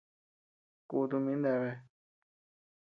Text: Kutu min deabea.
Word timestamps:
Kutu 0.89 1.17
min 1.23 1.39
deabea. 1.43 1.75